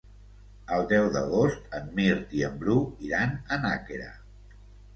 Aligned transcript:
El 0.77 0.87
deu 0.91 1.09
d'agost 1.15 1.77
en 1.81 1.91
Mirt 2.01 2.35
i 2.39 2.43
en 2.49 2.57
Bru 2.65 2.81
iran 3.11 3.39
a 3.57 3.63
Nàquera. 3.69 4.13